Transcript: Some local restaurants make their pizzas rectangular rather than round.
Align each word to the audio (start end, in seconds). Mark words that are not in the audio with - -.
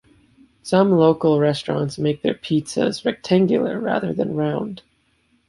Some 0.63 0.89
local 0.89 1.37
restaurants 1.39 1.99
make 1.99 2.23
their 2.23 2.33
pizzas 2.33 3.05
rectangular 3.05 3.79
rather 3.79 4.13
than 4.13 4.33
round. 4.35 4.81